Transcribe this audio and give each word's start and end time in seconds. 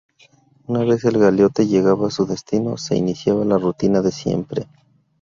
Una 0.65 0.83
vez 0.83 1.05
el 1.05 1.19
galeote 1.19 1.67
llegaba 1.67 2.07
a 2.07 2.09
su 2.09 2.25
destino, 2.25 2.75
se 2.77 2.95
iniciaba 2.97 3.45
la 3.45 3.59
rutina 3.59 4.01
de 4.01 4.11
siempre. 4.11 4.65